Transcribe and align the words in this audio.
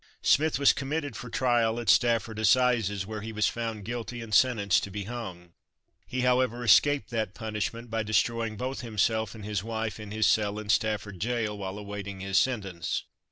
Smith 0.23 0.57
was 0.57 0.73
committed 0.73 1.15
for 1.15 1.29
trial 1.29 1.79
at 1.79 1.87
Stafford 1.87 2.39
assizes, 2.39 3.05
where 3.05 3.21
he 3.21 3.31
was 3.31 3.45
found 3.45 3.85
guilty 3.85 4.19
and 4.19 4.33
sentenced 4.33 4.81
to 4.83 4.89
be 4.89 5.03
hung. 5.03 5.53
He, 6.07 6.21
however, 6.21 6.63
escaped 6.63 7.11
that 7.11 7.35
punishment 7.35 7.91
by 7.91 8.01
destroying 8.01 8.57
both 8.57 8.81
himself 8.81 9.35
and 9.35 9.45
his 9.45 9.63
wife 9.63 9.99
in 9.99 10.09
his 10.09 10.25
cell 10.25 10.57
in 10.57 10.69
Stafford 10.69 11.19
gaol, 11.19 11.55
while 11.55 11.77
awaiting 11.77 12.19
his 12.19 12.39
sentence. 12.39 13.03